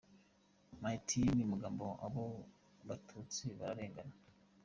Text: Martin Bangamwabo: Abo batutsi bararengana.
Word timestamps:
Martin 0.81 1.27
Bangamwabo: 1.49 1.87
Abo 2.05 2.25
batutsi 2.87 3.43
bararengana. 3.59 4.15